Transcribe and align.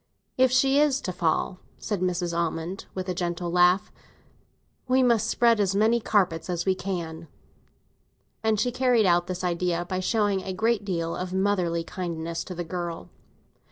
"If 0.35 0.51
she 0.51 0.79
is 0.79 0.99
to 1.01 1.11
have 1.11 1.15
a 1.15 1.19
fall," 1.19 1.59
said 1.77 2.01
Mrs. 2.01 2.35
Almond, 2.35 2.87
with 2.95 3.07
a 3.07 3.13
gentle 3.13 3.51
laugh, 3.51 3.91
"we 4.87 5.03
must 5.03 5.27
spread 5.27 5.59
as 5.59 5.75
many 5.75 5.99
carpets 5.99 6.49
as 6.49 6.65
we 6.65 6.73
can." 6.73 7.27
And 8.43 8.59
she 8.59 8.71
carried 8.71 9.05
out 9.05 9.27
this 9.27 9.43
idea 9.43 9.85
by 9.85 9.99
showing 9.99 10.41
a 10.41 10.53
great 10.53 10.83
deal 10.83 11.15
of 11.15 11.33
motherly 11.35 11.83
kindness 11.83 12.43
to 12.45 12.55
the 12.55 12.63
girl. 12.63 13.11